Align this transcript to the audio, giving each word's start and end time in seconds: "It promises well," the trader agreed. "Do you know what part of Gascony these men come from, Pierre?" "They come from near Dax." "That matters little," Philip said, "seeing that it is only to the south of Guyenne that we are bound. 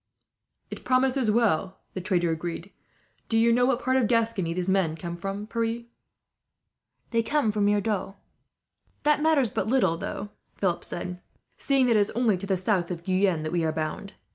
"It 0.71 0.83
promises 0.83 1.29
well," 1.29 1.79
the 1.93 2.01
trader 2.01 2.31
agreed. 2.31 2.71
"Do 3.29 3.37
you 3.37 3.51
know 3.53 3.67
what 3.67 3.83
part 3.83 3.97
of 3.97 4.07
Gascony 4.07 4.51
these 4.51 4.67
men 4.67 4.95
come 4.95 5.15
from, 5.15 5.45
Pierre?" 5.45 5.83
"They 7.11 7.21
come 7.21 7.51
from 7.51 7.65
near 7.65 7.81
Dax." 7.81 8.15
"That 9.03 9.21
matters 9.21 9.55
little," 9.55 10.31
Philip 10.55 10.83
said, 10.83 11.21
"seeing 11.59 11.85
that 11.85 11.95
it 11.95 11.99
is 11.99 12.09
only 12.15 12.35
to 12.37 12.47
the 12.47 12.57
south 12.57 12.89
of 12.89 13.03
Guyenne 13.03 13.43
that 13.43 13.51
we 13.51 13.63
are 13.63 13.71
bound. 13.71 14.13